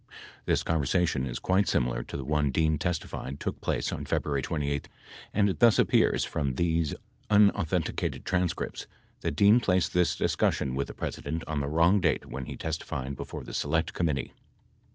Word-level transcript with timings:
53 0.01 0.23
This 0.47 0.63
conversation 0.63 1.25
is 1.27 1.37
quite 1.37 1.67
similar 1.67 2.01
to 2.01 2.17
the 2.17 2.25
one 2.25 2.49
Dean 2.49 2.79
testified 2.79 3.39
took 3.39 3.61
place 3.61 3.91
on 3.93 4.03
February 4.07 4.41
28 4.41 4.89
and 5.31 5.47
it 5.47 5.59
thus 5.59 5.77
appears, 5.77 6.25
from 6.25 6.55
these 6.55 6.95
unauthenticated 7.29 8.25
transcripts, 8.25 8.87
that 9.19 9.35
Dean 9.35 9.59
placed 9.59 9.93
this 9.93 10.15
discussion 10.15 10.73
with 10.73 10.87
the 10.87 10.95
President 10.95 11.43
on 11.45 11.59
the 11.59 11.69
wrong 11.69 11.99
date 12.01 12.25
when 12.25 12.45
he 12.45 12.57
testified 12.57 13.15
before 13.15 13.43
the 13.43 13.53
Select 13.53 13.93
Committee. 13.93 14.33